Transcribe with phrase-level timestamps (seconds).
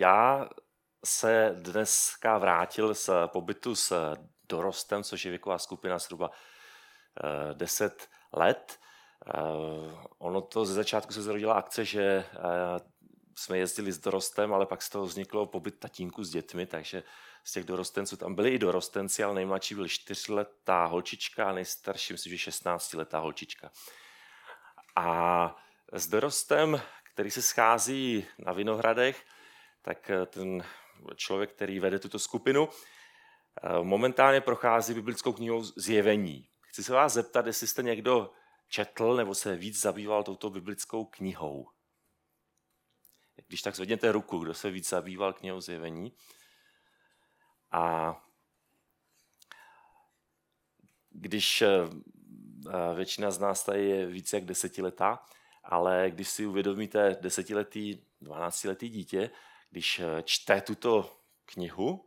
[0.00, 0.48] já
[1.04, 4.14] se dneska vrátil z pobytu s
[4.48, 6.30] dorostem, což je věková skupina zhruba
[7.52, 8.78] 10 let.
[10.18, 12.24] Ono to ze začátku se zrodila akce, že
[13.36, 17.02] jsme jezdili s dorostem, ale pak z toho vzniklo pobyt tatínku s dětmi, takže
[17.44, 22.36] z těch dorostenců tam byli i dorostenci, ale nejmladší byl čtyřletá holčička a nejstarší myslím,
[22.36, 23.70] že 16-letá holčička.
[24.96, 25.56] A
[25.92, 26.80] s dorostem,
[27.12, 29.24] který se schází na Vinohradech,
[29.82, 30.64] tak ten
[31.16, 32.68] člověk, který vede tuto skupinu,
[33.82, 36.48] momentálně prochází biblickou knihou Zjevení.
[36.60, 38.32] Chci se vás zeptat, jestli jste někdo
[38.68, 41.68] četl nebo se víc zabýval touto biblickou knihou.
[43.46, 46.12] Když tak zvedněte ruku, kdo se víc zabýval knihou Zjevení.
[47.70, 48.14] A
[51.10, 51.68] když eh,
[52.94, 55.24] většina z nás tady je více jak desetiletá,
[55.64, 59.30] ale když si uvědomíte desetiletý, dvanáctiletý dítě,
[59.70, 62.04] když eh, čte tuto knihu,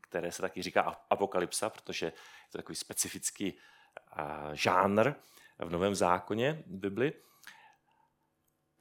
[0.00, 2.12] které se taky říká apokalypsa, protože je
[2.52, 3.58] to takový specifický
[4.16, 4.22] eh,
[4.52, 5.12] žánr
[5.58, 7.12] v Novém zákoně Bibli,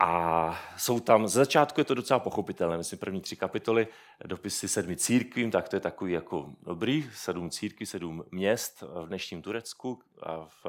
[0.01, 3.87] a jsou tam, z začátku je to docela pochopitelné, myslím první tři kapitoly,
[4.25, 9.41] dopisy sedmi církvím, tak to je takový jako dobrý, sedm církví, sedm měst v dnešním
[9.41, 10.65] Turecku a v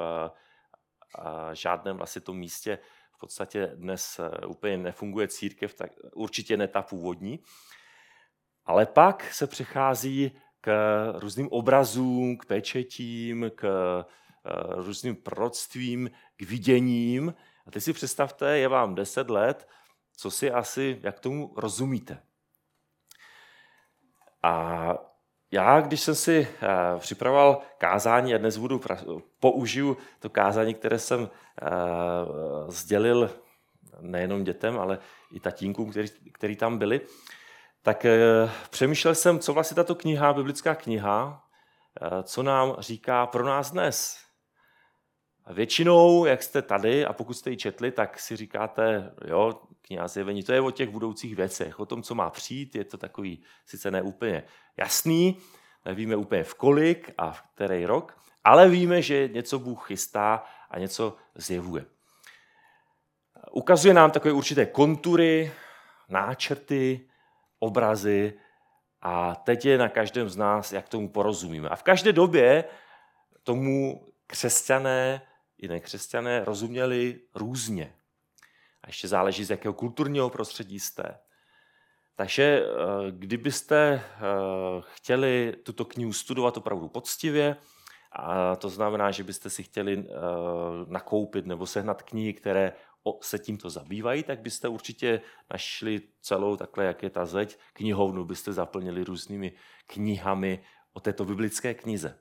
[1.15, 2.79] a žádném vlastně tom místě
[3.21, 7.39] podstatě dnes e, úplně nefunguje církev, tak určitě ne ta původní.
[8.65, 10.71] Ale pak se přechází k
[11.15, 14.03] různým obrazům, k pečetím, k e,
[14.75, 17.33] různým proroctvím, k viděním,
[17.67, 19.67] a teď si představte, je vám 10 let,
[20.17, 22.23] co si asi, jak tomu rozumíte.
[24.43, 25.10] A
[25.51, 26.67] já, když jsem si eh,
[26.99, 28.81] připravoval kázání, a dnes budu
[29.39, 31.29] použiju to kázání, které jsem
[31.61, 31.67] eh,
[32.67, 33.31] sdělil
[33.99, 34.99] nejenom dětem, ale
[35.31, 37.01] i tatínkům, který, který tam byli,
[37.81, 41.43] tak eh, přemýšlel jsem, co vlastně tato kniha, biblická kniha,
[42.23, 44.17] co nám říká pro nás dnes.
[45.53, 50.43] Většinou, jak jste tady a pokud jste ji četli, tak si říkáte, jo, kniha zjevení,
[50.43, 53.91] to je o těch budoucích věcech, o tom, co má přijít, je to takový sice
[53.91, 54.43] neúplně
[54.77, 55.37] jasný,
[55.85, 60.79] nevíme úplně v kolik a v který rok, ale víme, že něco Bůh chystá a
[60.79, 61.85] něco zjevuje.
[63.51, 65.51] Ukazuje nám takové určité kontury,
[66.09, 67.07] náčrty,
[67.59, 68.33] obrazy
[69.01, 71.69] a teď je na každém z nás, jak tomu porozumíme.
[71.69, 72.63] A v každé době
[73.43, 75.21] tomu křesťané
[75.61, 77.93] i nekřesťané rozuměli různě.
[78.83, 81.19] A ještě záleží, z jakého kulturního prostředí jste.
[82.15, 84.21] Takže eh, kdybyste eh,
[84.93, 87.55] chtěli tuto knihu studovat opravdu poctivě,
[88.11, 90.13] a to znamená, že byste si chtěli eh,
[90.87, 92.73] nakoupit nebo sehnat knihy, které
[93.21, 98.53] se tímto zabývají, tak byste určitě našli celou takhle, jak je ta zeď, knihovnu byste
[98.53, 99.51] zaplnili různými
[99.85, 102.19] knihami o této biblické knize.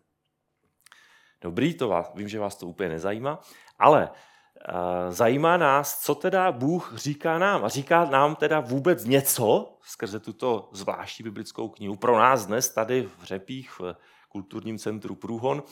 [1.41, 3.41] Dobrý, to vás, vím, že vás to úplně nezajímá,
[3.78, 7.65] ale uh, zajímá nás, co teda Bůh říká nám.
[7.65, 13.03] A říká nám teda vůbec něco skrze tuto zvláštní biblickou knihu pro nás dnes tady
[13.03, 13.95] v Řepích, v
[14.28, 15.62] kulturním centru Průhon,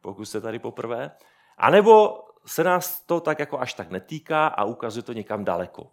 [0.00, 1.10] pokud jste tady poprvé.
[1.58, 5.90] A nebo se nás to tak jako až tak netýká a ukazuje to někam daleko.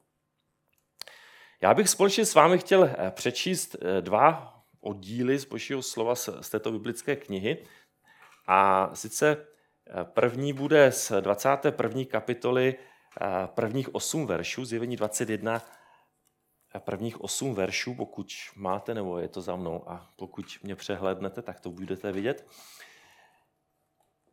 [1.62, 6.50] Já bych společně s vámi chtěl eh, přečíst eh, dva oddíly z božího slova z
[6.50, 7.66] této biblické knihy.
[8.48, 12.06] A sice eh, první bude z 21.
[12.06, 15.64] kapitoly eh, prvních 8 veršů, zjevení 21
[16.76, 21.42] eh, prvních 8 veršů, pokud máte, nebo je to za mnou, a pokud mě přehlednete,
[21.42, 22.48] tak to budete vidět.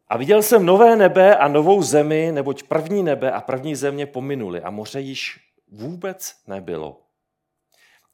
[0.08, 4.62] A viděl jsem nové nebe a novou zemi, neboť první nebe a první země pominuli
[4.62, 7.03] a moře již vůbec nebylo.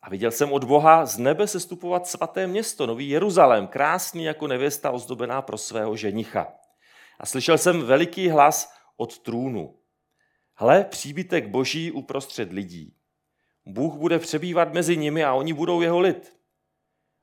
[0.03, 4.91] A viděl jsem od Boha z nebe sestupovat svaté město, nový Jeruzalém, krásný jako nevěsta
[4.91, 6.53] ozdobená pro svého ženicha.
[7.19, 9.75] A slyšel jsem veliký hlas od trůnu.
[10.55, 12.95] Hle, příbytek boží uprostřed lidí.
[13.67, 16.33] Bůh bude přebývat mezi nimi a oni budou jeho lid.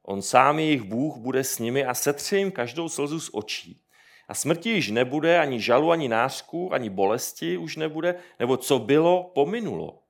[0.03, 3.81] On sám jejich Bůh bude s nimi a setře jim každou slzu z očí.
[4.27, 9.23] A smrti již nebude, ani žalu, ani nářku, ani bolesti už nebude, nebo co bylo,
[9.23, 10.03] pominulo.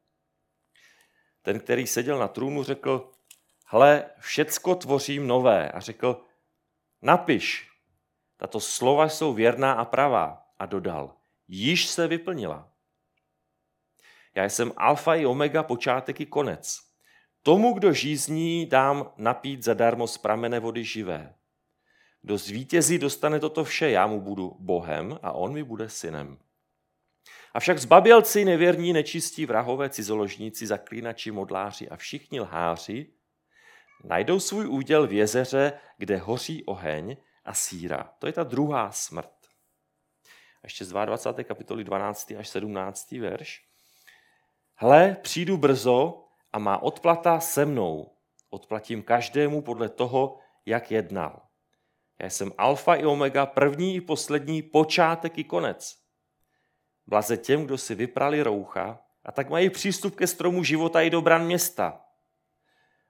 [1.48, 3.12] Ten, který seděl na trůnu, řekl,
[3.66, 5.72] hle, všecko tvořím nové.
[5.72, 6.22] A řekl,
[7.02, 7.72] napiš,
[8.38, 10.46] tato slova jsou věrná a pravá.
[10.60, 11.16] A dodal,
[11.48, 12.70] již se vyplnila.
[14.36, 16.80] Já jsem alfa i omega, počátek i konec.
[17.44, 21.36] Tomu, kdo žízní, dám napít zadarmo z pramene vody živé.
[22.22, 26.38] Kdo zvítězí, dostane toto vše, já mu budu Bohem a on mi bude synem.
[27.54, 33.14] Avšak zbabělci, nevěrní, nečistí, vrahové, cizoložníci, zaklínači, modláři a všichni lháři
[34.04, 38.14] najdou svůj úděl v jezeře, kde hoří oheň a síra.
[38.20, 39.32] To je ta druhá smrt.
[40.64, 41.44] A ještě z 22.
[41.44, 42.32] kapitoly 12.
[42.40, 43.12] až 17.
[43.12, 43.64] verš.
[44.76, 46.24] Hle, přijdu brzo
[46.54, 48.14] a má odplata se mnou.
[48.50, 51.42] Odplatím každému podle toho, jak jednal.
[52.20, 56.07] Já jsem alfa i omega, první i poslední, počátek i konec.
[57.08, 61.22] Blaze těm, kdo si vyprali roucha a tak mají přístup ke stromu života i do
[61.22, 62.02] bran města.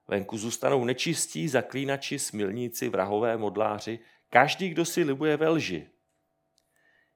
[0.07, 3.99] Venku zůstanou nečistí, zaklínači, smilníci, vrahové, modláři,
[4.29, 5.89] každý, kdo si libuje ve lži.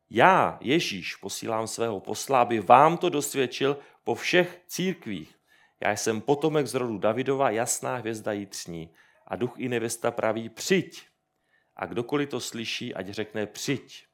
[0.10, 5.36] Já, Ježíš, posílám svého posla, aby vám to dosvědčil po všech církvích.
[5.81, 8.94] Já jsem potomek z rodu Davidova, jasná hvězda jitřní.
[9.28, 11.07] A duch i nevěsta praví, přijď.
[11.75, 14.06] A kdokoliv to slyší, ať řekne přijď.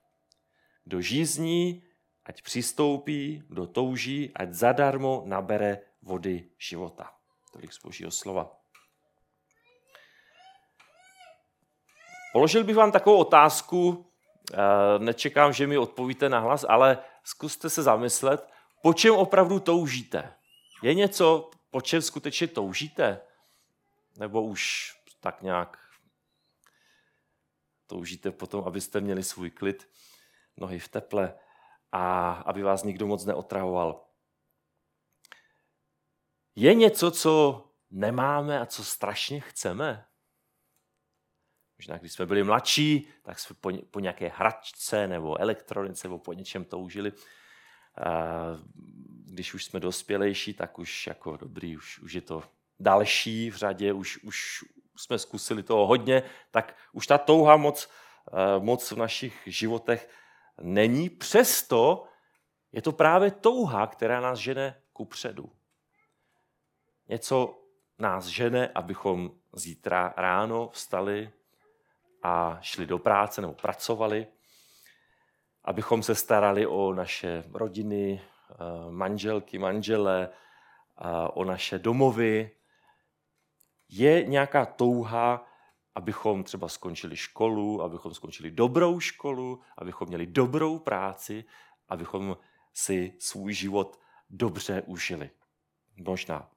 [0.84, 1.84] Kdo žízní,
[2.27, 7.15] ať přistoupí, kdo touží, ať zadarmo nabere vody života.
[7.53, 8.51] Tolik z božího slova.
[12.33, 14.06] Položil bych vám takovou otázku,
[14.53, 14.57] eh,
[15.00, 18.47] nečekám, že mi odpovíte na hlas, ale zkuste se zamyslet,
[18.83, 20.33] po čem opravdu toužíte.
[20.83, 23.21] Je něco, po čem skutečně toužíte?
[24.18, 25.77] Nebo už tak nějak
[27.88, 29.89] toužíte potom, abyste měli svůj klid,
[30.57, 31.33] nohy v teple
[31.92, 34.04] a aby vás nikdo moc neotravoval.
[36.56, 40.06] Je něco, co nemáme a co strašně chceme?
[41.78, 43.56] Možná, když jsme byli mladší, tak jsme
[43.92, 47.12] po, nějaké hračce nebo elektronice nebo po něčem toužili.
[49.25, 52.44] Když už jsme dospělejší, tak už jako dobrý, už, už je to
[52.80, 57.90] další v řadě, už, už jsme zkusili toho hodně, tak už ta touha moc,
[58.60, 60.10] moc v našich životech
[60.62, 61.09] není.
[61.09, 62.06] Přesto
[62.71, 65.51] je to právě touha, která nás žene ku předu.
[67.07, 67.63] Něco
[68.00, 71.31] nás žene, abychom zítra ráno vstali
[72.24, 74.27] a šli do práce nebo pracovali,
[75.63, 78.56] abychom se starali o naše rodiny, eh,
[78.92, 80.30] manželky, manžele,
[81.33, 82.51] o naše domovy.
[83.89, 85.48] Je nějaká touha,
[85.97, 91.45] abychom třeba skončili školu, abychom skončili dobrou školu, abychom měli dobrou práci,
[91.89, 92.38] abychom
[92.73, 93.99] si svůj život
[94.29, 95.29] dobře užili.
[95.95, 96.51] Možná.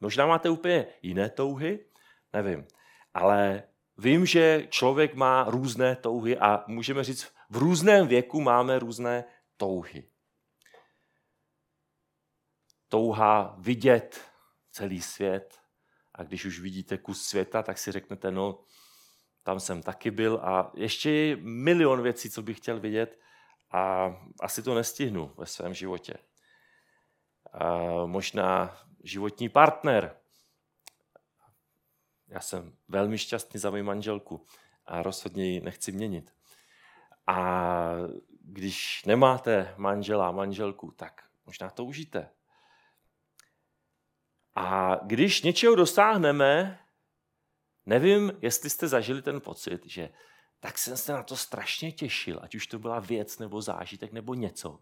[0.00, 1.86] Možná máte úplně jiné touhy,
[2.32, 2.66] nevím.
[3.14, 3.62] Ale
[3.98, 9.24] vím, že člověk má různé touhy a můžeme říct, v různém věku máme různé
[9.56, 10.08] touhy.
[12.88, 14.20] Touha vidět
[14.70, 15.63] celý svět
[16.14, 18.58] a když už vidíte kus světa, tak si řeknete, no,
[19.42, 23.20] tam jsem taky byl a ještě je milion věcí, co bych chtěl vidět
[23.70, 26.14] a asi to nestihnu ve svém životě.
[27.52, 30.16] A možná životní partner,
[32.28, 34.46] já jsem velmi šťastný za moji manželku
[34.86, 36.34] a rozhodně ji nechci měnit.
[37.26, 37.90] A
[38.40, 42.30] když nemáte manžela a manželku, tak možná to užijte.
[44.54, 46.78] A když něčeho dosáhneme,
[47.86, 50.08] nevím, jestli jste zažili ten pocit, že
[50.60, 54.34] tak jsem se na to strašně těšil, ať už to byla věc nebo zážitek nebo
[54.34, 54.80] něco.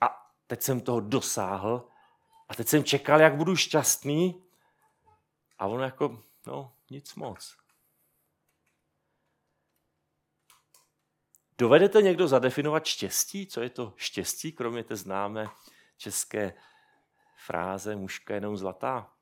[0.00, 1.88] A teď jsem toho dosáhl
[2.48, 4.44] a teď jsem čekal, jak budu šťastný
[5.58, 7.56] a ono jako No, nic moc.
[11.58, 13.46] Dovedete někdo zadefinovat štěstí?
[13.46, 15.48] Co je to štěstí, kromě té známé
[15.96, 16.54] české
[17.46, 19.12] fráze mužka jenom zlatá?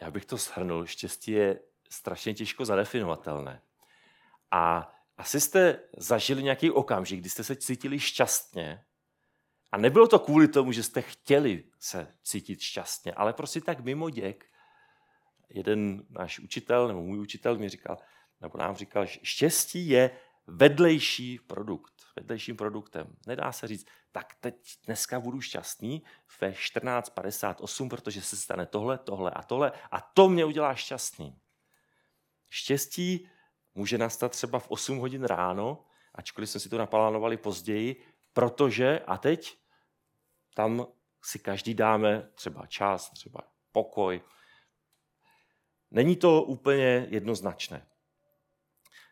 [0.00, 3.62] já bych to shrnul, štěstí je strašně těžko zadefinovatelné.
[4.50, 8.84] A asi jste zažili nějaký okamžik, kdy jste se cítili šťastně
[9.72, 14.10] a nebylo to kvůli tomu, že jste chtěli se cítit šťastně, ale prostě tak mimo
[14.10, 14.46] děk.
[15.48, 17.98] Jeden náš učitel, nebo můj učitel mi říkal,
[18.40, 20.10] nebo nám říkal, že štěstí je
[20.46, 23.16] vedlejší produkt, vedlejším produktem.
[23.26, 26.02] Nedá se říct, tak teď dneska budu šťastný
[26.40, 31.38] ve 14.58, protože se stane tohle, tohle a tohle a to mě udělá šťastný.
[32.50, 33.28] Štěstí
[33.78, 39.16] může nastat třeba v 8 hodin ráno, ačkoliv jsme si to naplánovali později, protože a
[39.18, 39.58] teď
[40.54, 40.86] tam
[41.22, 43.40] si každý dáme třeba čas, třeba
[43.72, 44.20] pokoj.
[45.90, 47.86] Není to úplně jednoznačné.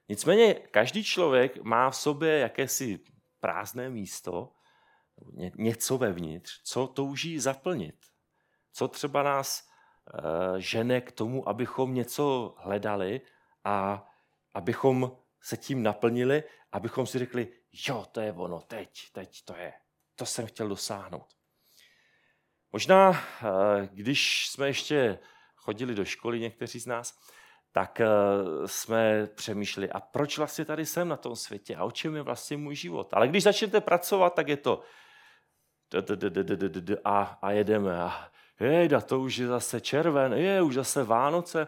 [0.09, 2.99] Nicméně každý člověk má v sobě jakési
[3.41, 4.53] prázdné místo,
[5.55, 7.97] něco vevnitř, co touží zaplnit.
[8.73, 13.21] Co třeba nás e, žene k tomu, abychom něco hledali
[13.65, 14.07] a
[14.57, 17.49] abychom se tím naplnili, abychom si řekli,
[17.89, 19.73] jo, to je ono, teď, teď to je.
[20.15, 21.27] To jsem chtěl dosáhnout.
[22.73, 25.19] Možná, eh, když jsme ještě
[25.57, 27.19] chodili do školy, někteří z nás,
[27.73, 28.07] tak eh,
[28.67, 32.57] jsme přemýšleli, a proč vlastně tady jsem na tom světě a o čem je vlastně
[32.57, 33.09] můj život.
[33.15, 34.83] Ale když začnete pracovat, tak je to
[37.05, 38.01] a, a jedeme.
[38.03, 41.67] A jejda, to už je zase červen, je už zase Vánoce.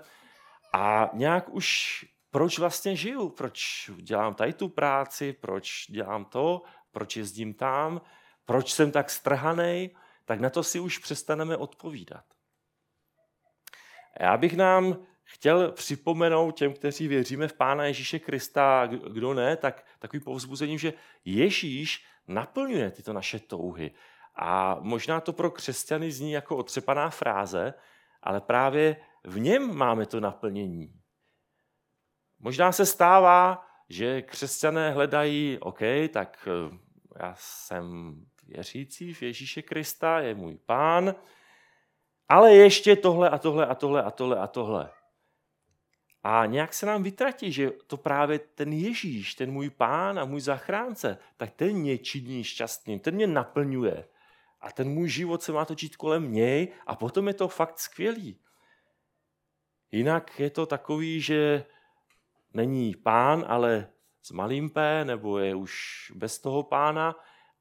[0.73, 3.29] A nějak už, proč vlastně žiju?
[3.29, 5.33] Proč dělám tady tu práci?
[5.33, 6.63] Proč dělám to?
[6.91, 8.01] Proč jezdím tam?
[8.45, 9.97] Proč jsem tak strhanej?
[10.25, 12.25] Tak na to si už přestaneme odpovídat.
[14.21, 19.87] Já bych nám chtěl připomenout těm, kteří věříme v Pána Ježíše Krista, kdo ne, tak
[19.99, 20.93] takový povzbuzením, že
[21.25, 23.91] Ježíš naplňuje tyto naše touhy.
[24.35, 27.75] A možná to pro křesťany zní jako otřepaná fráze,
[28.23, 30.95] ale právě v něm máme to naplnění.
[32.41, 35.81] Možná se stává, že křesťané hledají, OK,
[36.13, 36.79] tak eh,
[37.23, 38.15] já jsem
[38.47, 41.15] věřící v Ježíše Krista, je můj pán,
[42.29, 44.91] ale ještě tohle a tohle a tohle a tohle a tohle.
[46.23, 50.41] A nějak se nám vytratí, že to právě ten Ježíš, ten můj pán a můj
[50.41, 54.09] zachránce, tak ten mě činí šťastným, ten mě naplňuje.
[54.61, 58.41] A ten můj život se má točit kolem něj a potom je to fakt skvělý.
[59.93, 61.65] Jinak je to takový, že
[62.55, 63.89] není pán, ale
[64.23, 65.73] s malým P, nebo je už
[66.15, 67.17] bez toho pána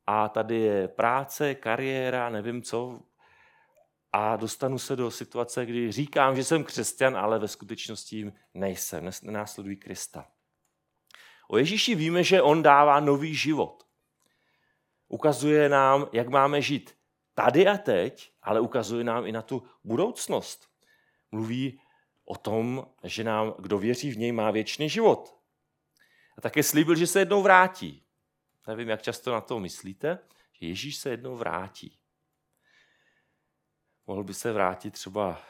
[0.07, 2.99] a tady je práce, kariéra, nevím co,
[4.13, 9.75] a dostanu se do situace, kdy říkám, že jsem křesťan, ale ve skutečnosti nejsem, nenásleduji
[9.75, 10.27] Krista.
[11.47, 13.83] O Ježíši víme, že on dává nový život.
[15.07, 16.97] Ukazuje nám, jak máme žít
[17.33, 20.67] tady a teď, ale ukazuje nám i na tu budoucnost.
[21.31, 21.79] Mluví
[22.27, 25.39] o tom, že nám, kdo věří v něj, má věčný život.
[26.37, 28.03] A také slíbil, že se jednou vrátí.
[28.67, 30.19] Nevím, jak často na to myslíte,
[30.53, 31.99] že Ježíš se jednou vrátí.
[34.07, 35.41] Mohl by se vrátit třeba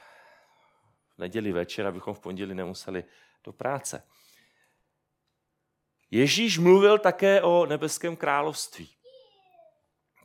[1.15, 3.03] v neděli večer, abychom v pondělí nemuseli
[3.43, 4.03] do práce.
[6.11, 8.89] Ježíš mluvil také o nebeském království,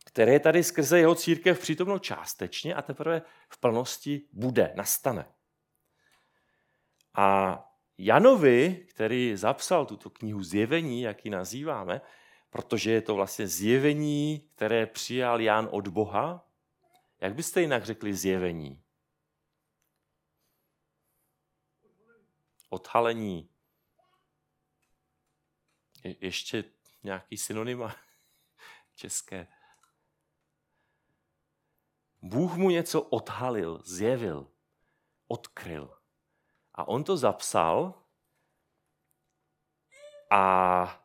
[0.05, 5.33] které tady skrze jeho církev přítomno částečně a teprve v plnosti bude, nastane.
[7.15, 7.59] A
[7.99, 12.01] Janovi, který zapsal tuto knihu Zjevení, jak ji nazýváme,
[12.51, 16.49] protože je to vlastně zjevení, které přijal Jan od Boha,
[17.21, 18.83] jak byste jinak řekli zjevení?
[22.69, 23.51] Odhalení.
[26.05, 26.65] Je, ještě
[27.03, 27.97] nějaký synonyma
[28.95, 29.49] české.
[32.23, 34.53] Bůh mu něco odhalil, zjevil,
[35.29, 36.02] odkryl.
[36.75, 37.95] A on to zapsal
[40.31, 41.05] a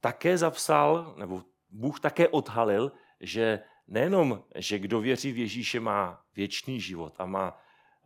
[0.00, 6.80] také zapsal, nebo Bůh také odhalil, že nejenom, že kdo věří v Ježíše má věčný
[6.80, 7.58] život a má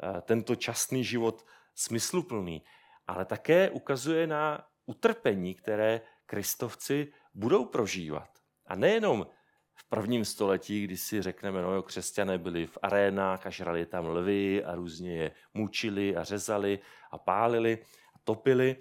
[0.02, 2.62] eh, tento časný život smysluplný,
[3.06, 8.38] ale také ukazuje na utrpení, které kristovci budou prožívat.
[8.66, 9.26] A nejenom
[9.88, 14.64] prvním století, kdy si řekneme, no jo, křesťané byli v arénách a žrali tam lvy
[14.64, 16.78] a různě je mučili a řezali
[17.10, 17.78] a pálili
[18.14, 18.76] a topili,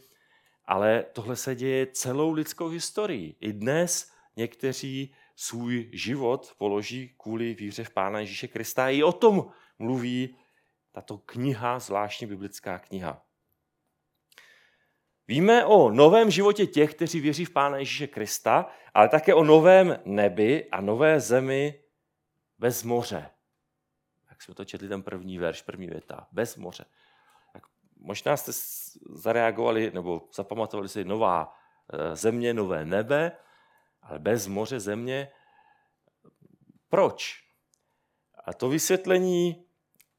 [0.66, 3.36] ale tohle se děje celou lidskou historii.
[3.40, 8.90] I dnes někteří svůj život položí kvůli víře v Pána Ježíše Krista.
[8.90, 10.38] I o tom mluví
[10.92, 13.25] tato kniha, zvláštní biblická kniha.
[15.28, 20.00] Víme o novém životě těch, kteří věří v Pána Ježíše Krista, ale také o novém
[20.06, 21.84] nebi a nové zemi
[22.60, 23.30] bez moře.
[24.30, 26.28] Jak jsme to četli ten první verš, první věta.
[26.32, 26.86] Bez moře.
[27.54, 27.64] Tak
[27.98, 28.52] možná jste
[29.10, 31.54] zareagovali nebo zapamatovali si nová
[31.94, 33.32] eh, země, nové nebe,
[34.02, 35.32] ale bez moře země.
[36.90, 37.44] Proč?
[38.46, 39.66] A to vysvětlení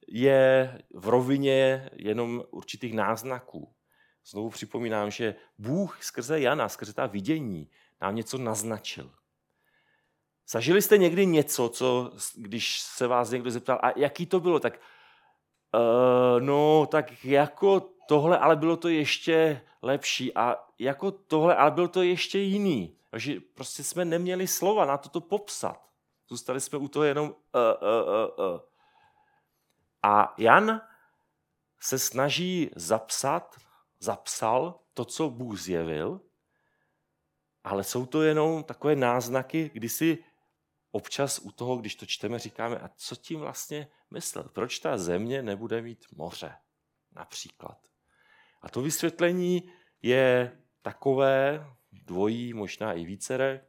[0.09, 3.76] je v rovině jenom určitých náznaků.
[4.27, 9.11] Znovu připomínám, že Bůh skrze Jana, skrze ta vidění, nám něco naznačil.
[10.49, 14.81] Zažili jste někdy něco, co, když se vás někdo zeptal, a jaký to bylo, tak
[15.75, 21.89] uh, no, tak jako tohle, ale bylo to ještě lepší a jako tohle, ale bylo
[21.89, 22.99] to ještě jiný.
[23.11, 25.91] Takže prostě jsme neměli slova na to popsat.
[26.29, 28.61] Zůstali jsme u toho jenom uh, uh, uh, uh.
[30.03, 30.81] A Jan
[31.81, 33.57] se snaží zapsat,
[34.01, 36.21] zapsal to, co Bůh zjevil,
[37.65, 40.25] ale jsou to jenom takové náznaky, kdy si
[40.91, 44.45] občas u toho, když to čteme, říkáme, a co tím vlastně myslel?
[44.45, 46.55] Proč ta země nebude mít moře?
[47.13, 47.79] Například.
[48.63, 49.73] A to vysvětlení
[50.03, 53.67] je takové, dvojí, možná i vícere,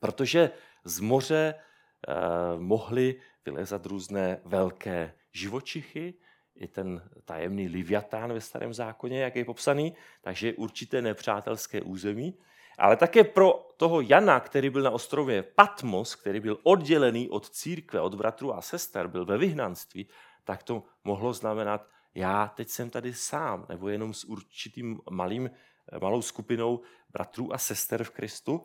[0.00, 0.50] protože
[0.84, 2.14] z moře eh,
[2.58, 6.14] mohly vylezat různé velké živočichy,
[6.56, 12.38] i ten tajemný Liviatán ve starém zákoně, jak je popsaný, takže určité nepřátelské území.
[12.78, 18.00] Ale také pro toho Jana, který byl na ostrově Patmos, který byl oddělený od církve,
[18.00, 20.08] od bratru a sester, byl ve vyhnanství,
[20.44, 25.50] tak to mohlo znamenat, já teď jsem tady sám, nebo jenom s určitým malým,
[26.00, 26.80] malou skupinou
[27.10, 28.64] bratrů a sester v Kristu.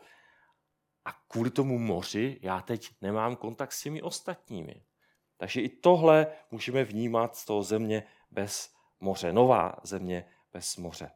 [1.05, 4.84] A kvůli tomu moři já teď nemám kontakt s těmi ostatními.
[5.39, 11.12] Takže i tohle můžeme vnímat z toho země bez moře, nová země bez moře.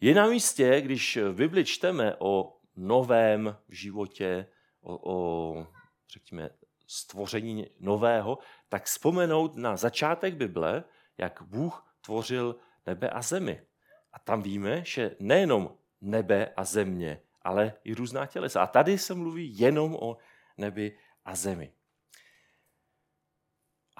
[0.00, 4.46] Je na místě, když v Bibli čteme o novém životě,
[4.80, 5.66] o, o
[6.12, 6.50] řekněme,
[6.86, 10.84] stvoření nového, tak vzpomenout na začátek Bible,
[11.18, 12.56] jak Bůh tvořil
[12.86, 13.62] nebe a zemi.
[14.12, 18.62] A tam víme, že nejenom nebe a země, ale i různá tělesa.
[18.62, 20.16] A tady se mluví jenom o
[20.56, 21.72] nebi a zemi.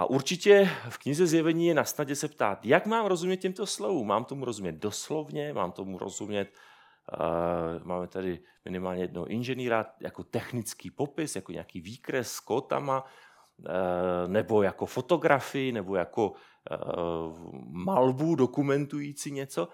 [0.03, 4.07] A určitě v knize zjevení je na snadě se ptát, jak mám rozumět těmto slovům.
[4.07, 10.91] Mám tomu rozumět doslovně, mám tomu rozumět, uh, máme tady minimálně jednoho inženýra, jako technický
[10.91, 13.67] popis, jako nějaký výkres s kótama, uh,
[14.27, 16.37] nebo jako fotografii, nebo jako uh,
[17.71, 19.69] malbu dokumentující něco.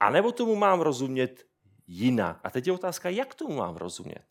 [0.00, 1.44] A nebo tomu mám rozumět
[1.86, 2.40] jinak.
[2.44, 4.24] A teď je otázka, jak tomu mám rozumět.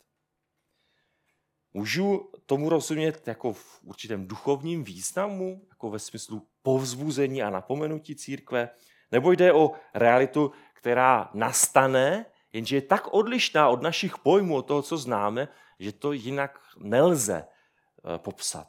[1.74, 8.70] Můžu tomu rozumět jako v určitém duchovním významu, jako ve smyslu povzbuzení a napomenutí církve,
[9.12, 14.82] nebo jde o realitu, která nastane, jenže je tak odlišná od našich pojmů, od toho,
[14.82, 15.48] co známe,
[15.78, 18.68] že to jinak nelze eh, popsat.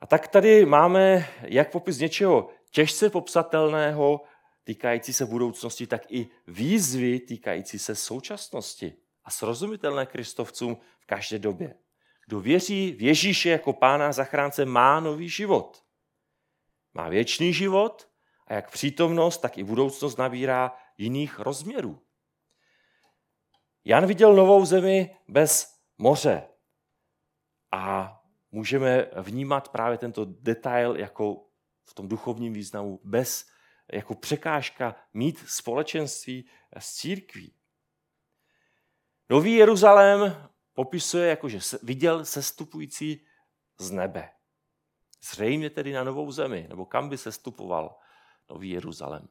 [0.00, 4.20] A tak tady máme jak popis něčeho těžce popsatelného,
[4.64, 11.74] týkající se budoucnosti, tak i výzvy týkající se současnosti a srozumitelné kristovcům v každé době.
[12.26, 15.84] Kdo věří v Ježíše jako pána zachránce, má nový život.
[16.94, 18.08] Má věčný život
[18.46, 22.02] a jak přítomnost, tak i budoucnost nabírá jiných rozměrů.
[23.84, 26.48] Jan viděl novou zemi bez moře
[27.70, 28.12] a
[28.50, 31.46] můžeme vnímat právě tento detail jako
[31.84, 33.46] v tom duchovním významu bez
[33.92, 37.55] jako překážka mít společenství s církví.
[39.30, 43.26] Nový Jeruzalém popisuje jako, že viděl sestupující
[43.78, 44.30] z nebe.
[45.30, 47.98] Zřejmě tedy na novou zemi, nebo kam by sestupoval
[48.50, 49.28] Nový Jeruzalém.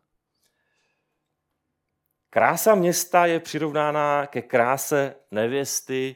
[2.29, 6.15] Krása města je přirovnána ke kráse nevěsty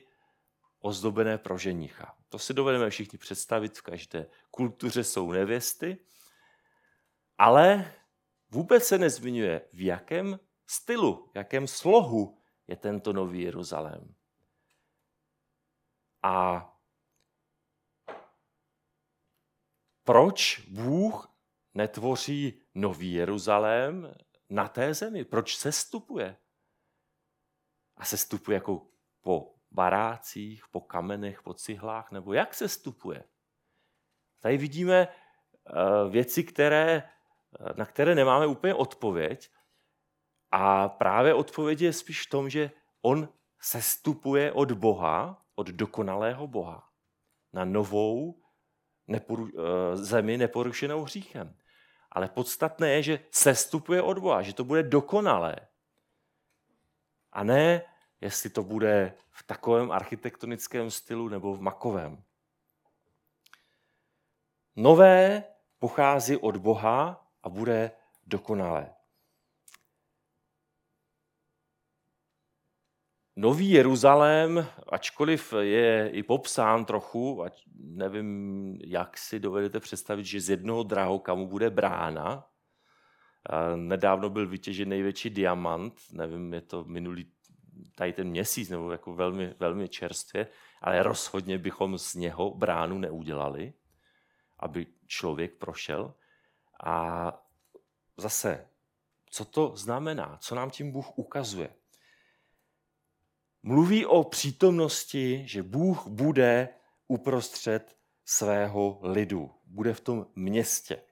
[0.79, 2.15] ozdobené pro ženicha.
[2.29, 5.97] To si dovedeme všichni představit, v každé kultuře jsou nevěsty,
[7.37, 7.93] ale
[8.49, 12.38] vůbec se nezmiňuje, v jakém stylu, v jakém slohu
[12.69, 14.15] je tento nový Jeruzalém.
[16.23, 16.65] A
[20.03, 21.35] proč Bůh
[21.73, 24.15] netvoří nový Jeruzalém
[24.49, 25.25] na té zemi?
[25.25, 26.37] Proč se stupuje?
[27.97, 28.87] A se stupuje jako
[29.21, 33.23] po barácích, po kamenech, po cihlách, nebo jak se stupuje?
[34.39, 37.09] Tady vidíme eh, věci, které,
[37.77, 39.51] na které nemáme úplně odpověď,
[40.51, 43.29] a právě odpověď je spíš v tom, že on
[43.61, 46.89] sestupuje od Boha, od dokonalého Boha,
[47.53, 48.41] na novou
[49.07, 51.55] neporu, eh, zemi neporušenou hříchem.
[52.11, 55.55] Ale podstatné je, že sestupuje od Boha, že to bude dokonalé.
[57.31, 57.81] A ne,
[58.21, 62.23] jestli to bude v takovém architektonickém stylu nebo v makovém.
[64.75, 65.43] Nové
[65.79, 67.91] pochází od Boha a bude
[68.27, 68.98] dokonalé.
[73.39, 80.49] Nový Jeruzalém, ačkoliv je i popsán trochu, ať nevím, jak si dovedete představit, že z
[80.49, 82.47] jednoho drahokamu bude brána.
[83.75, 87.31] Nedávno byl vytěžen největší diamant, nevím, je to minulý
[87.95, 90.47] tady ten měsíc, nebo jako velmi, velmi čerstvě,
[90.81, 93.73] ale rozhodně bychom z něho bránu neudělali,
[94.59, 96.13] aby člověk prošel.
[96.83, 97.31] A
[98.17, 98.67] zase,
[99.29, 100.37] co to znamená?
[100.41, 101.78] Co nám tím Bůh ukazuje?
[103.63, 106.69] Mluví o přítomnosti, že Bůh bude
[107.07, 111.03] uprostřed svého lidu, bude v tom městě.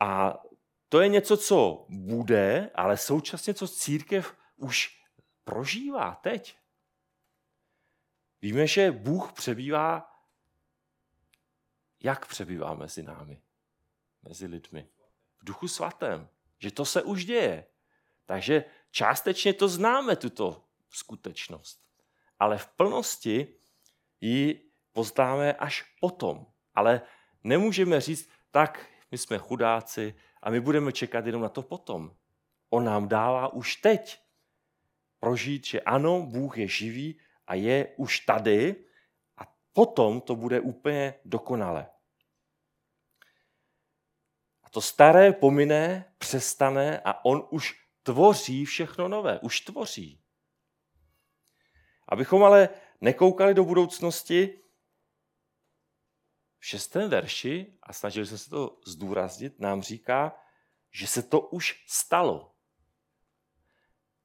[0.00, 0.42] A
[0.88, 5.02] to je něco, co bude, ale současně co církev už
[5.44, 6.58] prožívá teď.
[8.42, 10.12] Víme, že Bůh přebývá,
[12.00, 13.42] jak přebývá mezi námi,
[14.22, 14.88] mezi lidmi?
[15.38, 16.28] V duchu svatém.
[16.58, 17.66] Že to se už děje.
[18.26, 21.80] Takže částečně to známe, tuto skutečnost.
[22.38, 23.54] Ale v plnosti
[24.20, 26.46] ji poznáme až potom.
[26.74, 27.00] Ale
[27.44, 32.16] nemůžeme říct, tak my jsme chudáci a my budeme čekat jenom na to potom.
[32.70, 34.20] On nám dává už teď
[35.20, 38.84] prožít, že ano, Bůh je živý a je už tady
[39.36, 41.86] a potom to bude úplně dokonale.
[44.62, 49.38] A to staré pomine, přestane a on už tvoří všechno nové.
[49.38, 50.20] Už tvoří.
[52.08, 52.68] Abychom ale
[53.00, 54.60] nekoukali do budoucnosti,
[56.58, 60.36] v šestém verši, a snažili jsme se to zdůraznit, nám říká,
[60.90, 62.54] že se to už stalo.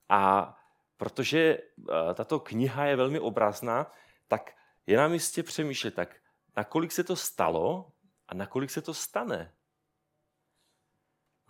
[0.09, 0.55] A
[0.97, 3.91] protože eh, tato kniha je velmi obrazná,
[4.27, 4.55] tak
[4.87, 6.15] je na místě přemýšlet, tak
[6.57, 7.91] nakolik se to stalo
[8.27, 9.53] a nakolik se to stane.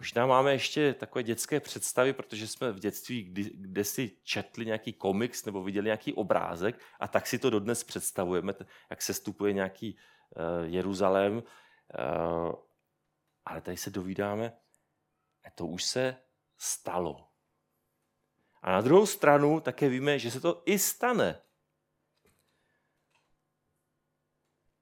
[0.03, 4.93] Možná máme ještě takové dětské představy, protože jsme v dětství kdy, kde si četli nějaký
[4.93, 8.53] komiks nebo viděli nějaký obrázek a tak si to dodnes představujeme,
[8.89, 11.37] jak se stupuje nějaký uh, Jeruzalém.
[11.37, 11.43] Uh,
[13.45, 14.57] ale tady se dovídáme,
[15.55, 16.17] to už se
[16.57, 17.27] stalo.
[18.61, 21.41] A na druhou stranu také víme, že se to i stane.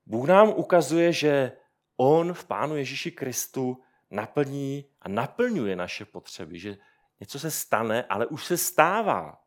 [0.06, 1.58] Bůh nám ukazuje, že
[1.98, 6.78] On v Pánu Ježíši Kristu naplní a naplňuje naše potřeby, že
[7.20, 9.44] něco se stane, ale už se stává.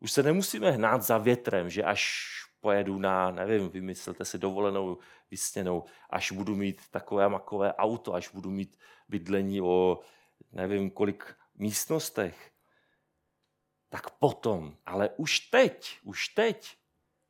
[0.00, 4.98] Už se nemusíme hnát za větrem, že až pojedu na, nevím, vymyslete si dovolenou
[5.30, 8.78] vysněnou, až budu mít takové makové auto, až budu mít
[9.08, 10.00] bydlení o
[10.52, 12.52] nevím kolik místnostech,
[13.88, 16.78] tak potom, ale už teď, už teď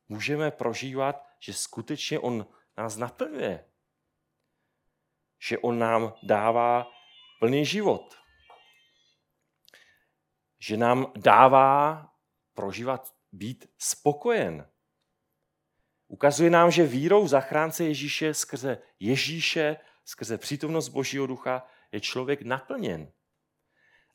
[0.09, 2.45] můžeme prožívat, že skutečně on
[2.77, 3.65] nás naplňuje
[5.47, 6.91] že on nám dává
[7.39, 8.15] plný život.
[10.59, 12.09] Že nám dává
[12.53, 14.67] prožívat, být spokojen.
[16.07, 23.11] Ukazuje nám, že vírou zachránce Ježíše skrze Ježíše, skrze přítomnost Božího ducha je člověk naplněn.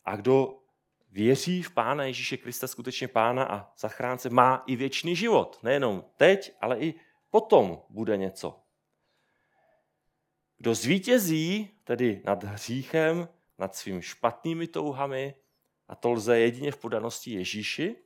[0.04, 0.58] A kdo
[1.10, 5.58] věří v Pána Ježíše Krista, skutečně Pána a zachránce, má i věčný život.
[5.62, 6.94] Nejenom teď, ale i
[7.30, 8.61] potom bude něco.
[10.62, 15.34] Kdo zvítězí tedy nad hříchem, nad svými špatnými touhami,
[15.88, 17.96] a to lze jedině v podanosti Ježíši,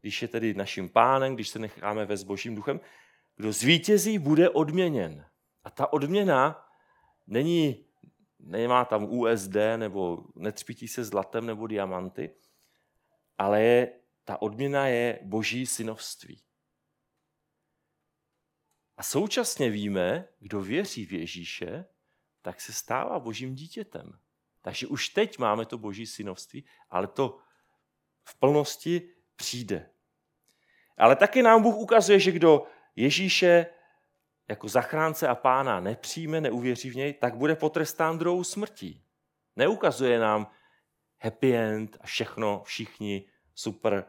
[0.00, 2.80] když je tedy naším pánem, když se necháme ve božím duchem,
[3.36, 5.26] kdo zvítězí, bude odměněn.
[5.64, 6.68] A ta odměna
[7.26, 7.86] není,
[8.38, 12.30] nemá tam USD nebo netřpítí se zlatem nebo diamanty,
[13.38, 13.92] ale je,
[14.24, 16.42] ta odměna je boží synovství.
[19.08, 21.84] Současně víme, kdo věří v Ježíše,
[22.42, 24.18] tak se stává božím dítětem.
[24.62, 27.38] Takže už teď máme to boží synovství, ale to
[28.24, 29.90] v plnosti přijde.
[30.98, 32.66] Ale taky nám Bůh ukazuje, že kdo
[32.96, 33.66] Ježíše
[34.48, 39.04] jako zachránce a pána nepřijme, neuvěří v něj, tak bude potrestán druhou smrtí.
[39.56, 40.50] Neukazuje nám
[41.18, 44.04] happy end a všechno, všichni, super,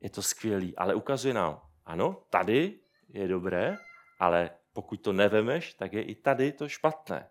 [0.00, 3.76] je to skvělý, ale ukazuje nám, ano, tady je dobré,
[4.18, 7.30] ale pokud to nevemeš, tak je i tady to špatné.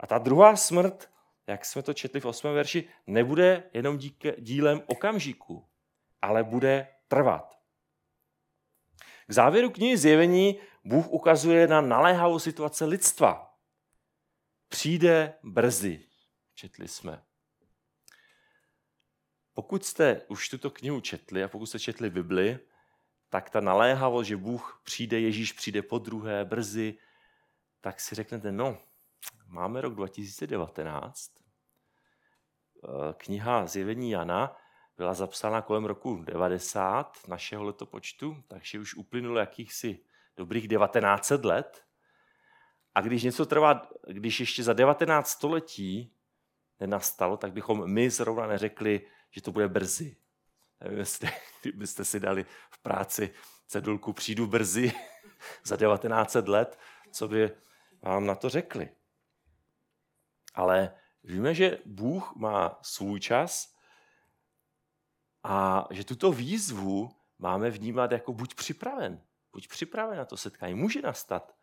[0.00, 1.10] A ta druhá smrt,
[1.46, 2.54] jak jsme to četli v 8.
[2.54, 5.68] verši, nebude jenom díky, dílem okamžiku,
[6.22, 7.60] ale bude trvat.
[9.26, 13.58] K závěru knihy zjevení Bůh ukazuje na naléhavou situaci lidstva.
[14.68, 16.06] Přijde brzy,
[16.54, 17.22] četli jsme.
[19.54, 22.58] Pokud jste už tuto knihu četli a pokud jste četli Bibli,
[23.30, 26.98] tak ta naléhavost, že Bůh přijde, Ježíš přijde po druhé, brzy,
[27.80, 28.78] tak si řeknete, no,
[29.46, 31.30] máme rok 2019,
[32.84, 34.56] eh, kniha Zjevení Jana
[34.96, 40.04] byla zapsána kolem roku 90 našeho letopočtu, takže už uplynulo jakýchsi
[40.36, 41.84] dobrých 1900 let.
[42.94, 46.16] A když něco trvá, když ještě za 19 století
[46.80, 50.16] nenastalo, tak bychom my zrovna neřekli, že to bude brzy.
[50.80, 51.28] Nevím, jestli,
[51.62, 53.34] kdybyste si dali v práci
[53.66, 54.92] cedulku přijdu brzy
[55.64, 56.78] za 1900 let,
[57.12, 57.50] co by
[58.02, 58.88] vám na to řekli.
[60.54, 63.74] Ale víme, že Bůh má svůj čas
[65.42, 69.22] a že tuto výzvu máme vnímat jako buď připraven.
[69.52, 70.74] Buď připraven na to setkání.
[70.74, 71.56] Může nastat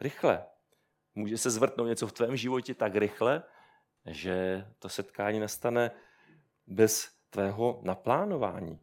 [0.00, 0.46] rychle.
[1.14, 3.42] Může se zvrtnout něco v tvém životě tak rychle,
[4.06, 5.90] že to setkání nastane
[6.66, 8.78] bez tvého naplánování.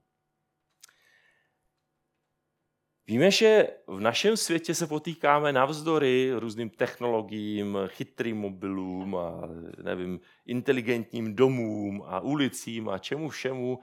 [3.08, 9.42] Víme, že v našem světě se potýkáme navzdory různým technologiím, chytrým mobilům a
[9.84, 13.80] nevím, inteligentním domům a ulicím a čemu všemu.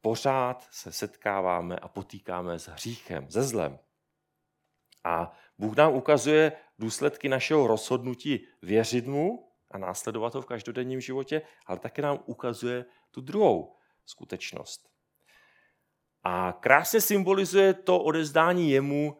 [0.00, 3.78] Pořád se setkáváme a potýkáme s hříchem, ze zlem.
[5.04, 11.42] A Bůh nám ukazuje důsledky našeho rozhodnutí věřit mu a následovat ho v každodenním životě,
[11.66, 14.88] ale také nám ukazuje tu druhou skutečnost.
[16.22, 19.18] A krásně symbolizuje to odezdání jemu,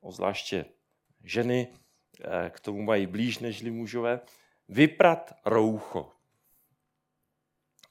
[0.00, 0.64] ozvláště
[1.24, 1.74] ženy,
[2.20, 4.20] eh, k tomu mají blíž nežli mužové,
[4.68, 6.12] vyprat roucho.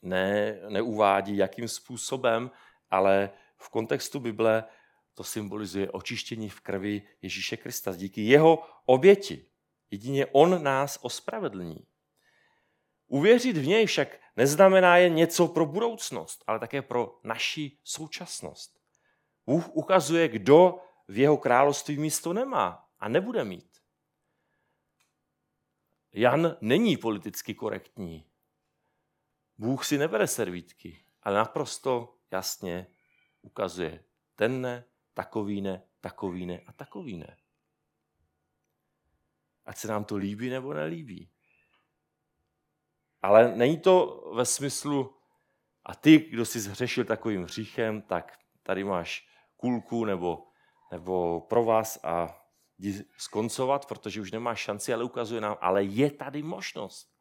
[0.01, 2.51] Ne, neuvádí, jakým způsobem,
[2.89, 4.63] ale v kontextu Bible
[5.13, 7.95] to symbolizuje očištění v krvi Ježíše Krista.
[7.95, 9.45] Díky jeho oběti.
[9.91, 11.87] Jedině on nás ospravedlní.
[13.07, 18.79] Uvěřit v něj však neznamená jen něco pro budoucnost, ale také pro naši současnost.
[19.45, 23.77] Bůh ukazuje, kdo v jeho království místo nemá a nebude mít.
[26.13, 28.25] Jan není politicky korektní.
[29.57, 32.87] Bůh si nebere servítky, ale naprosto jasně
[33.41, 34.03] ukazuje
[34.35, 37.37] ten ne, takový ne, takový ne a takový ne.
[39.65, 41.29] Ať se nám to líbí nebo nelíbí.
[43.27, 45.15] Ale není to ve smyslu,
[45.85, 50.47] a ty, kdo jsi zhřešil takovým hříchem, tak tady máš kulku nebo,
[50.91, 52.41] nebo pro vás a
[52.77, 57.11] jdi skoncovat, protože už nemáš šanci, ale ukazuje nám, ale je tady možnost.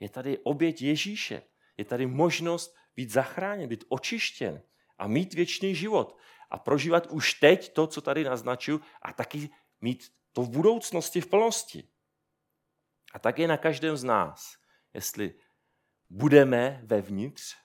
[0.00, 1.42] Je tady oběť Ježíše.
[1.76, 4.62] Je tady možnost být zachráněn, být očištěn
[4.98, 6.16] a mít věčný život.
[6.50, 11.26] A prožívat už teď to, co tady naznačuju, a taky mít to v budoucnosti v
[11.26, 11.88] plnosti.
[13.14, 14.56] A tak je na každém z nás,
[14.94, 15.34] jestli
[16.12, 17.56] budeme vevnitř,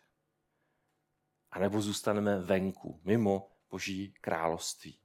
[1.51, 4.99] anebo zůstaneme venku, mimo Boží království.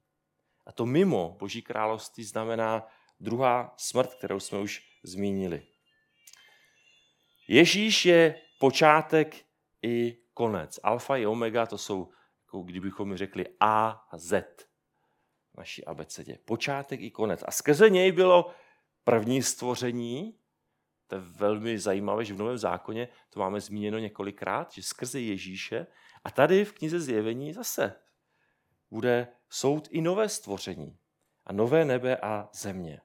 [0.67, 2.87] A to mimo Boží království znamená
[3.21, 5.67] druhá smrt, kterou jsme už zmínili.
[7.49, 9.45] Ježíš je počátek
[9.83, 10.81] i konec.
[10.83, 12.13] Alfa i omega to jsou,
[12.47, 14.47] jako kdybychom mi řekli A a Z
[15.57, 16.39] naší abecedě.
[16.45, 17.45] Počátek i konec.
[17.47, 18.55] A skrze něj bylo
[19.05, 20.39] první stvoření,
[21.13, 25.87] to je velmi zajímavé, že v Novém zákoně to máme zmíněno několikrát, že skrze Ježíše
[26.25, 27.95] a tady v knize Zjevení zase
[28.91, 30.99] bude soud i nové stvoření
[31.45, 33.01] a nové nebe a země.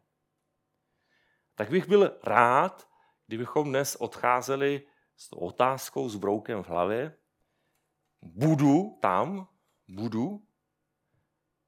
[1.56, 2.90] Tak bych byl rád,
[3.26, 7.18] kdybychom dnes odcházeli s tou otázkou, s broukem v hlavě.
[8.22, 9.48] Budu tam,
[9.88, 10.38] budu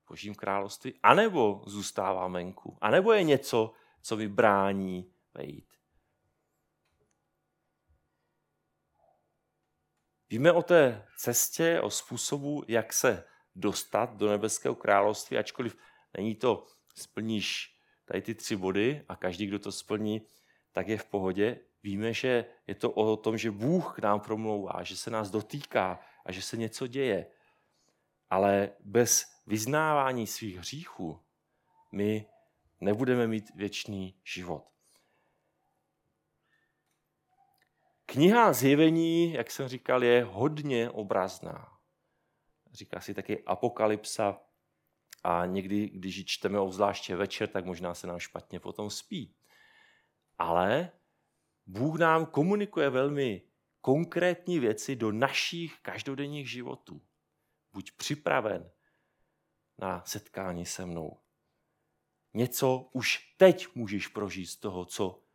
[0.06, 5.79] v Božím království, anebo zůstávám venku, anebo je něco, co mi brání vejít.
[10.30, 13.24] Víme o té cestě, o způsobu, jak se
[13.56, 15.78] dostat do nebeského království, ačkoliv
[16.18, 20.22] není to, splníš tady ty tři body a každý, kdo to splní,
[20.72, 21.60] tak je v pohodě.
[21.84, 26.00] Víme, že je to o tom, že Bůh k nám promlouvá, že se nás dotýká
[26.26, 27.26] a že se něco děje.
[28.30, 31.20] Ale bez vyznávání svých hříchů
[31.92, 32.26] my
[32.82, 34.66] nebudeme mít věčný život.
[38.12, 41.80] Kniha Zjevení, jak jsem říkal, je hodně obrazná.
[42.72, 44.42] Říká si taky apokalypsa
[45.24, 49.36] a někdy, když ji čteme obzvláště večer, tak možná se nám špatně potom spí.
[50.38, 50.92] Ale
[51.66, 53.42] Bůh nám komunikuje velmi
[53.82, 57.02] konkrétní věci do našich každodenních životů.
[57.74, 58.72] Buď připraven
[59.78, 61.20] na setkání se mnou.
[62.34, 65.29] Něco už teď můžeš prožít z toho, co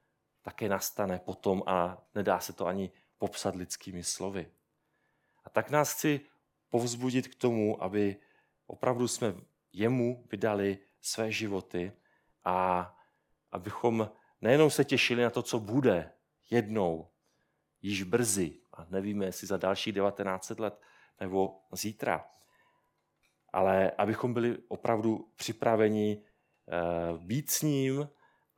[0.44, 4.50] také nastane potom a nedá se to ani popsat lidskými slovy.
[5.44, 6.20] A tak nás chci
[6.68, 8.16] povzbudit k tomu, aby
[8.66, 9.34] opravdu jsme
[9.72, 11.92] jemu vydali své životy
[12.44, 12.90] a
[13.52, 16.12] abychom nejenom se těšili na to, co bude
[16.50, 17.08] jednou,
[17.82, 20.80] již brzy, a nevíme, jestli za další 1900 let
[21.20, 22.26] nebo zítra,
[23.52, 28.08] ale abychom byli opravdu připraveni eh, být s ním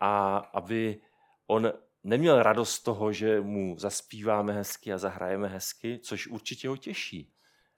[0.01, 1.01] a aby
[1.47, 1.73] on
[2.05, 7.35] neměl radost z toho, že mu zaspíváme hezky a zahrajeme hezky, což určitě ho těší,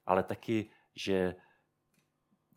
[0.07, 1.37] ale taky, že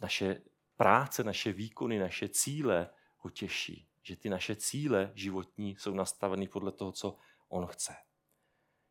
[0.02, 0.42] naše
[0.76, 3.88] práce, naše výkony, naše cíle ho těší.
[4.04, 7.96] Že ty naše cíle životní jsou nastaveny podle toho, co on chce.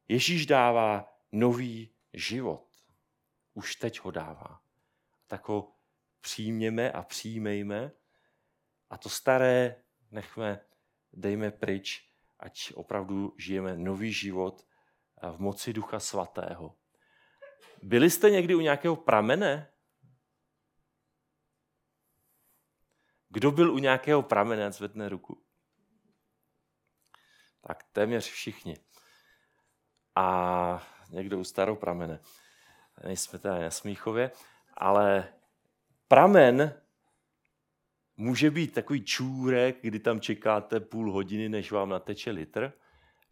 [0.08, 2.66] Ježíš dává nový život.
[3.54, 4.60] Už teď ho dává.
[5.26, 5.72] Tak ho
[6.20, 7.92] přijměme a přijmejme
[8.90, 10.60] a to staré nechme,
[11.12, 12.09] dejme pryč
[12.40, 14.66] ať opravdu žijeme nový život
[15.32, 16.76] v moci Ducha Svatého.
[17.82, 19.72] Byli jste někdy u nějakého pramene?
[23.28, 25.44] Kdo byl u nějakého pramene, zvedne ruku.
[27.60, 28.76] Tak téměř všichni.
[30.14, 32.20] A někdo u starou pramene.
[33.04, 34.30] Nejsme teda na Smíchově,
[34.76, 35.34] ale
[36.08, 36.82] pramen
[38.20, 42.72] může být takový čůrek, kdy tam čekáte půl hodiny, než vám nateče litr,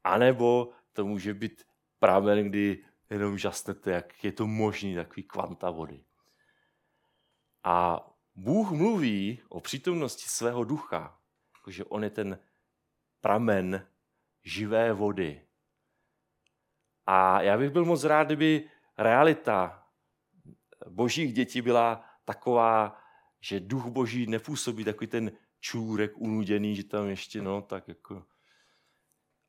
[0.05, 1.65] anebo to může být
[1.99, 6.05] pramen, kdy jenom žasnete, jak je to možný, takový kvanta vody.
[7.65, 11.19] A Bůh mluví o přítomnosti svého ducha,
[11.67, 12.39] že on je ten
[13.21, 13.87] pramen
[14.45, 15.43] živé vody.
[17.07, 19.87] A já bych byl moc rád, kdyby realita
[20.89, 23.01] božích dětí byla taková,
[23.41, 28.25] že duch boží nepůsobí takový ten čůrek unuděný, že tam ještě, no, tak jako...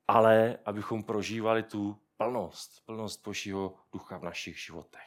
[0.07, 5.01] Ale abychom prožívali tu plnost, plnost božího ducha v našich životech.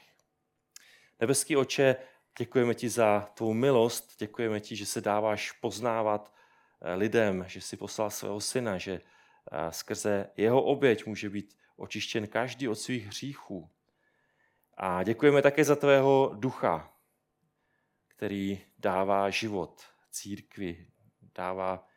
[1.20, 1.96] Nebeský oče,
[2.38, 6.34] děkujeme ti za tvou milost, děkujeme ti, že se dáváš poznávat
[6.80, 12.26] eh, lidem, že jsi poslal svého syna, že eh, skrze jeho oběť může být očištěn
[12.26, 13.70] každý od svých hříchů.
[14.76, 16.91] A děkujeme také za tvého ducha,
[18.22, 20.86] který dává život církvi,
[21.34, 21.88] dává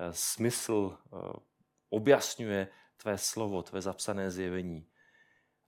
[0.00, 0.98] eh, smysl,
[1.90, 4.86] objasňuje tvé slovo, tvé zapsané zjevení.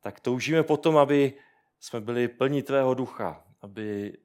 [0.00, 1.34] Tak toužíme potom, aby
[1.80, 4.18] jsme byli plní tvého ducha, aby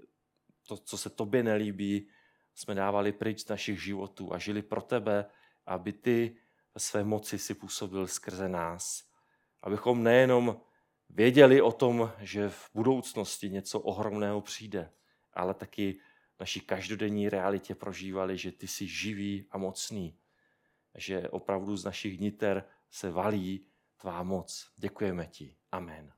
[0.67, 2.09] to, co se tobě nelíbí,
[2.55, 5.25] jsme dávali pryč z našich životů a žili pro tebe,
[5.65, 6.37] aby ty
[6.75, 9.03] ve své moci si působil skrze nás.
[9.61, 10.61] Abychom nejenom
[11.09, 14.91] věděli o tom, že v budoucnosti něco ohromného přijde,
[15.37, 15.99] ale taky
[16.39, 20.17] naší každodenní realitě prožívali, že ty jsi živý a mocný.
[20.95, 23.65] Že opravdu z našich niter se valí
[24.01, 24.71] tvá moc.
[24.77, 25.55] Děkujeme ti.
[25.71, 26.16] Amen.